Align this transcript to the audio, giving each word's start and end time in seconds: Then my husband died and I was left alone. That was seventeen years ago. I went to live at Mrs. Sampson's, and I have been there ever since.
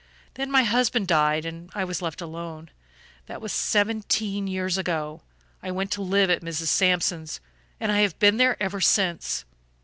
Then 0.33 0.49
my 0.49 0.63
husband 0.63 1.07
died 1.07 1.45
and 1.45 1.69
I 1.75 1.83
was 1.83 2.01
left 2.01 2.21
alone. 2.21 2.71
That 3.27 3.39
was 3.39 3.53
seventeen 3.53 4.47
years 4.47 4.75
ago. 4.75 5.21
I 5.61 5.69
went 5.69 5.91
to 5.91 6.01
live 6.01 6.31
at 6.31 6.41
Mrs. 6.41 6.69
Sampson's, 6.69 7.39
and 7.79 7.91
I 7.91 7.99
have 7.99 8.17
been 8.17 8.37
there 8.37 8.57
ever 8.59 8.81
since. 8.81 9.45